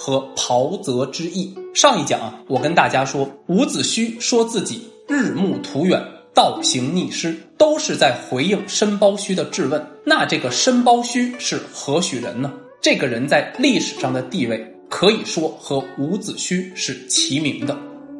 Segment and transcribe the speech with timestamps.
[0.00, 1.52] 和“袍泽之意”。
[1.74, 6.00] 上一讲啊，我跟大家说，伍子胥说自己日暮途远，
[6.32, 9.84] 道行逆施，都是在回应申包胥的质问。
[10.06, 12.52] 那这个申包胥是何许人呢？
[12.80, 17.76] 这个人在历史上的地位可以说和伍子胥是齐名的。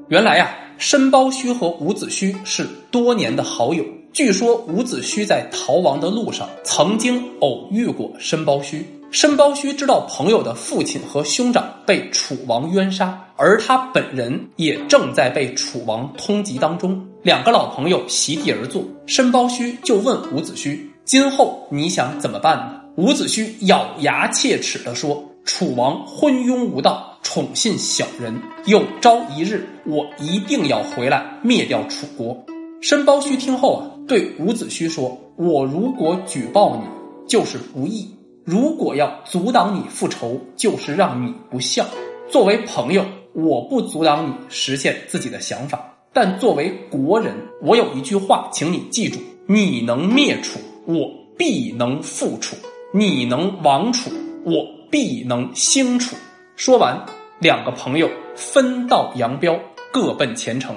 [0.09, 3.84] 原来呀，申包胥和伍子胥是多年的好友。
[4.12, 8.83] 据说伍子胥在逃亡的路上曾经偶遇过申包胥。
[9.11, 17.03] 申包胥知道朋友的父亲和兄长被楚王冤杀，而他本人也正在被楚王通缉当中。
[17.23, 32.39] 两个老朋友席地而坐，申包胥就问伍子胥：“今后你想怎么办呢？”伍子胥咬牙切齿地说：“楚王昏庸无道，宠信小人，有朝一日我一定要回来灭掉楚国。”
[32.83, 36.83] 申包胥听后啊，对伍子胥说：“我如果举报你，
[37.27, 38.06] 就是不义；
[38.51, 41.85] 如果要阻挡你复仇，就是让你不孝。
[42.31, 43.05] 作为朋友，
[43.35, 52.57] 我不阻挡你实现自己的想法，但作为国人，我有一句话，请你记住：你能灭楚，我必能复楚；
[52.91, 54.11] 你能亡楚，
[54.47, 56.17] 我必能兴楚。”
[56.57, 57.05] 说完，
[57.41, 59.61] 两个朋友分道扬镳，
[59.93, 60.75] 各奔前程。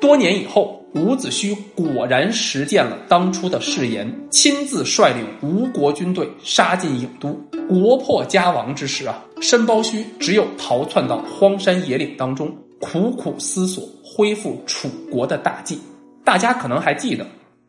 [0.00, 7.32] 多年以后，伍子胥果然实践了当初的誓言，亲自率领吴国军队杀进郢都。
[7.68, 15.78] 国破家亡之时啊，申包胥只有逃窜到荒山野岭当中，苦苦思索恢复楚国的大计。
[16.24, 17.26] 大家可能还记得，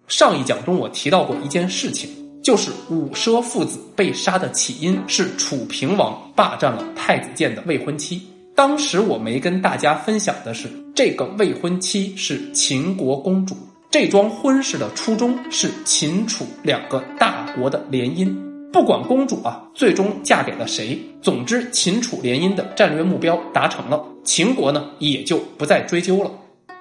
[0.07, 2.09] 上一讲中我提到过一件事情，
[2.43, 8.21] 就是伍奢父子被杀的起因是楚平王霸占了太子建的未婚妻。
[8.55, 13.55] 当时我没跟大家分享的是，这个未婚妻是秦国公主。
[13.89, 18.35] 这桩婚事的初衷是秦楚两个大国的联姻。
[18.69, 26.29] 不管公主啊最终嫁给了谁，总之秦楚联姻的战略目标达成了，秦国呢也就不再追究了。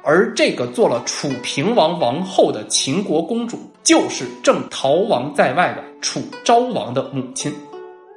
[0.03, 7.55] 而这个做了楚平王王后的秦国公主，就是正逃亡在外的楚昭王的母亲。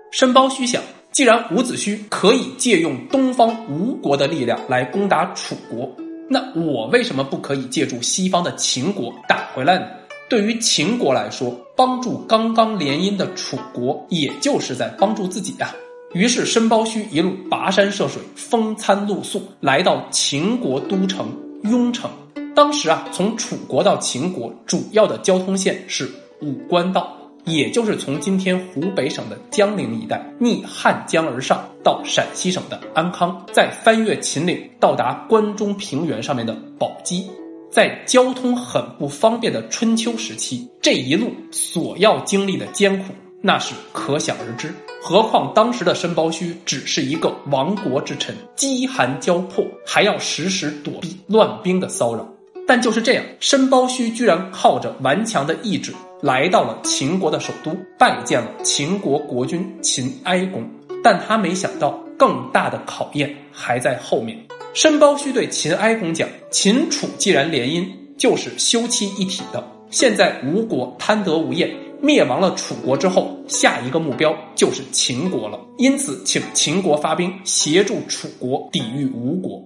[0.10, 0.82] 申包胥想。
[1.12, 5.94] 既然伍子胥可以借用东方吴国的力量来攻打楚国，
[6.30, 9.86] 那我为什么不可以借助西方的秦国打回来呢？
[10.30, 15.76] 对于秦国来说，帮助刚刚联姻的楚国，也就是在帮助自己呀。
[16.14, 21.28] 于是申包胥一路跋山涉水，风餐露宿，来到秦国都城
[21.64, 22.10] 雍城。
[22.56, 26.10] 当时啊，从楚国到秦国主要的交通线是
[26.42, 27.18] 武关道。
[27.46, 37.30] 也就是从今天湖北省的江陵一带逆汉江而上，到陕西省的安康，再翻越秦岭到达关中平原上面的宝鸡，
[37.72, 44.74] 在交通很不方便的春秋时期，这一路所要经历的艰苦，那是可想而知。
[45.02, 52.28] 何况当时的申包胥只是一个亡国之臣，饥寒交迫，还要时时躲避乱兵的骚扰。
[52.68, 55.92] 但就是这样，申包胥居然靠着顽强的意志。
[56.22, 60.64] 来到了秦国的首都，拜见了秦国国君秦哀公，
[61.04, 64.38] 但他没想到更大的考验还在后面。
[64.74, 67.88] 申包胥对秦哀公讲：“秦楚既然联姻，
[68.18, 69.68] 就是休戚一体的。
[69.90, 75.60] 现在吴国贪得无厌，灭亡了楚国之后，下一个目标就是秦国了。
[75.80, 79.60] 因此，请秦国发兵协助楚国抵御吴国。”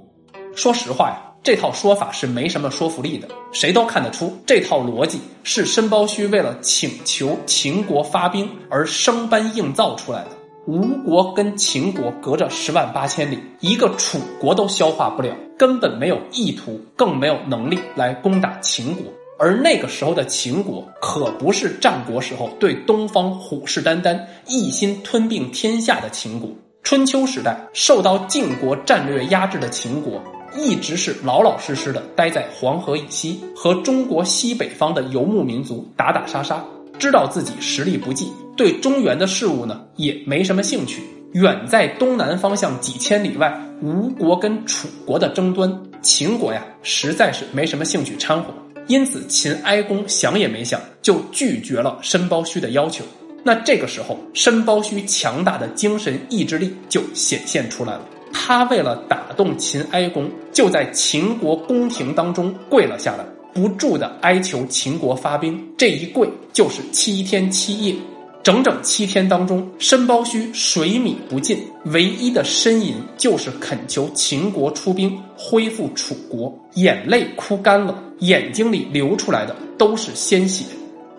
[0.55, 1.21] 说实话呀。
[1.45, 10.29] 这套说法是没什么说服力的，谁都看得出这套逻辑是申包胥为了请求秦国发兵而生搬硬造出来的。
[10.65, 19.03] 吴国跟秦国隔着十万八千里，一个楚国都消化不了，根本没有意图，更没有能力来攻打秦国。
[19.37, 26.49] 而那个时候的秦国可不是战国时候对东方虎视眈眈、一心吞并天下的秦国。
[26.81, 30.19] 春秋时代受到晋国战略压制的秦国。
[30.57, 36.63] 一直是老老实实的待在黄河以西，和中国西北方的游牧民族打打杀杀，
[36.97, 41.01] 知道自己实力不济，对中原的事物呢也没什么兴趣。
[41.33, 48.53] 远在东南方向几千里外，吴国跟楚国的争端，秦国呀实在是没什么兴趣掺和。
[48.87, 53.03] 因此，秦哀公想也没想就拒绝了申包胥的要求。
[53.43, 58.01] 那这个时候，申包胥强大的精神意志力就显现出来了。
[58.37, 65.57] 他为了打动秦哀公，就在秦国宫廷当中跪了下来，不住的哀求秦国发兵。
[65.77, 67.95] 这一跪就是七天七夜，
[68.43, 80.65] 整整七天当中，申包胥水米不进，唯一的呻吟就是恳求秦国出兵恢复楚国，眼泪哭干了，眼睛里流出来的都是鲜血。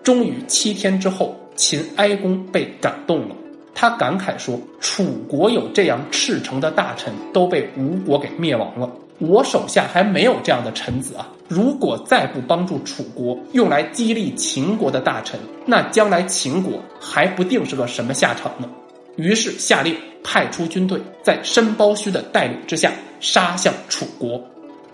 [0.03, 3.35] 终于七天之后，秦哀公被感动了。
[3.79, 8.89] 他感慨说：“楚国有这样赤诚的大臣，都被吴国给灭亡了。
[9.19, 11.29] 我手下还没有这样的臣子啊！
[11.47, 18.67] 如果再不帮助楚国，用来激励秦国的大臣，那将来秦国还不定是个什么下场呢？”
[19.15, 24.41] 于是下令派出军队，在申包胥的带领之下杀向楚国。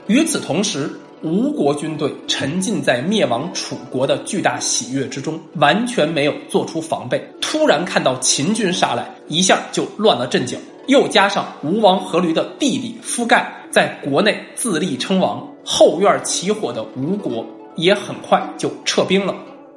[0.08, 0.92] 与此同时，
[1.24, 7.26] 吴国军队沉浸在灭亡楚国的巨大喜悦之中，完全没有做出防备。
[7.40, 10.58] 突然看到秦军杀来，一下就乱了阵脚。
[10.88, 17.46] 又加上吴王阖闾的弟弟夫盖在国内自立称王，后院起火的吴国
[17.78, 19.34] 也很快就撤兵了。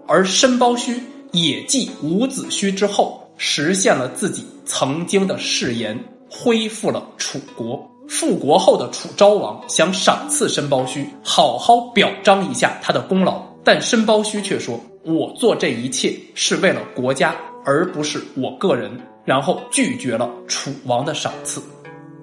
[0.08, 0.98] 而申包胥
[1.30, 5.96] 也继伍子胥之后，实现了自己曾经的誓言，
[6.28, 7.88] 恢复了楚国。
[8.08, 18.90] 复国后的楚昭王想赏赐申包胥，好好表彰一下他的功劳，但申包胥却说：“我做这一切是为了国家，而不是我个人。”
[19.26, 21.60] 然后拒绝了楚王的赏赐。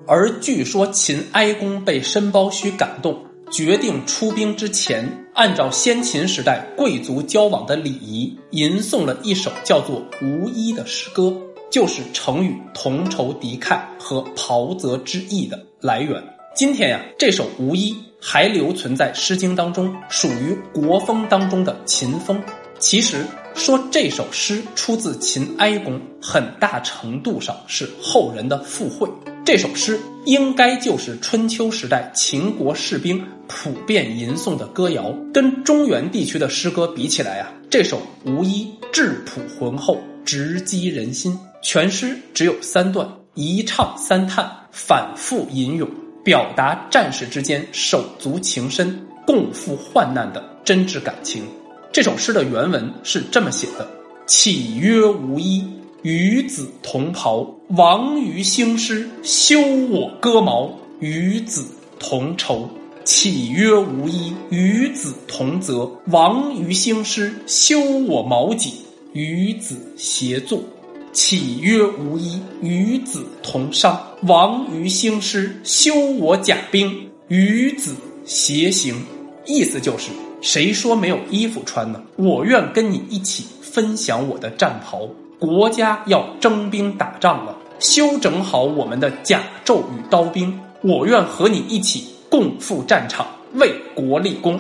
[0.08, 3.22] 而据说秦哀公被申包胥感动，
[3.52, 11.36] 决定出兵之前，按照先秦时代贵族交往的礼仪，吟诵了一首叫做《无衣》的诗歌。
[11.70, 16.24] 就是成语“同仇敌忾”和“袍泽之意”的来源。
[16.56, 22.42] 今天呀，这首《无衣》还留存在《诗经》当中，属于国风当中的秦风。
[22.80, 29.10] 其实说这首诗出自秦哀公，很大程度上是后人的附会。
[29.44, 35.14] 这首诗应该就是春秋时代秦国士兵普遍吟诵的歌谣。
[35.34, 38.02] 跟中原地区的诗歌比起来啊，这首
[38.32, 41.38] 《无衣》质朴浑厚，直击人心。
[41.62, 45.90] 全诗只有三段，一唱三叹，反复吟咏，
[46.24, 51.44] 表达战士之间手足情深、共赴患难的真挚感情。
[51.92, 53.90] 这首诗的原文是这么写的
[54.28, 55.68] ：“岂曰无衣，
[56.04, 57.44] 与子同袍。
[57.70, 59.60] 王于兴师，修
[59.90, 61.66] 我戈矛，与子
[61.98, 62.70] 同仇。
[63.04, 65.92] 岂曰无衣，与子同泽。
[66.08, 68.76] 王于兴师，修我矛戟，
[69.14, 70.62] 与子协作。”
[71.14, 74.02] 岂曰无衣，与子同伤。
[74.24, 77.96] 王于兴师，修我甲兵，与子
[78.26, 78.96] 偕行。
[79.46, 80.10] 意思就是，
[80.42, 82.02] 谁说没有衣服穿呢？
[82.16, 85.08] 我愿跟你一起分享我的战袍。
[85.40, 94.60] 国家要征兵打仗了，修整好我们的甲胄与刀兵，我愿和你一起共赴战场，为国立功。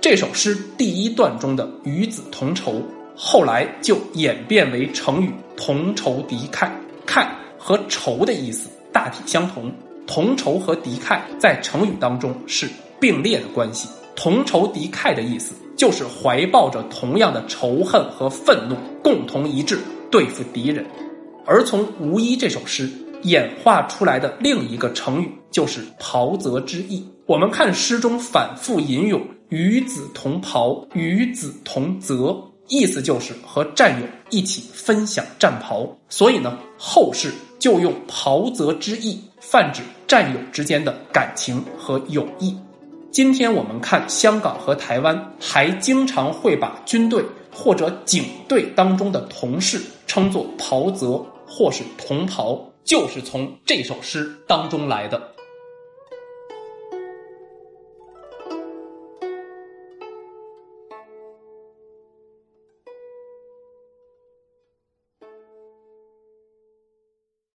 [0.00, 2.82] 这首诗第一段中的“与子同仇”。
[3.20, 6.70] 后来就演变为成语“同仇敌忾
[7.04, 7.26] ”，“忾”
[7.58, 9.72] 和“仇”的意思大体相同
[10.06, 12.70] ，“同仇”和“敌忾”在成语当中是
[13.00, 13.88] 并列的关系。
[14.14, 19.78] “同仇敌忾”的意思就是怀抱着同样的仇恨和愤怒，共同一致
[20.10, 20.86] 对付敌人。
[21.44, 22.88] 而从《无衣》这首诗
[23.22, 27.04] 演化出来的另一个成语就是“袍泽之意”。
[27.26, 32.42] 我们看诗中反复吟咏“与子同袍，与子同泽”。
[32.68, 42.56] 意思就是和战友一起分享战袍，所以呢，后世就用袍泽之意泛指战友之间的感情和友谊。
[43.10, 55.20] 今天我们看香港和台湾，还经常会把军队或者警队当中的同事称作袍泽或是同袍，就是从这首诗当中来的。